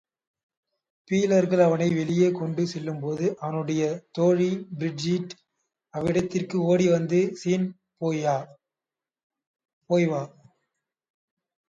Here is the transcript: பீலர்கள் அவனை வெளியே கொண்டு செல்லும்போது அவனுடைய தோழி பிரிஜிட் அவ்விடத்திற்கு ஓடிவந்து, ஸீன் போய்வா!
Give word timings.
பீலர்கள் 1.09 1.61
அவனை 1.65 1.87
வெளியே 1.89 2.29
கொண்டு 2.31 2.63
செல்லும்போது 2.65 3.25
அவனுடைய 3.39 3.81
தோழி 4.11 4.49
பிரிஜிட் 4.79 5.35
அவ்விடத்திற்கு 5.93 6.57
ஓடிவந்து, 6.65 7.21
ஸீன் 7.35 7.67
போய்வா! 8.01 8.37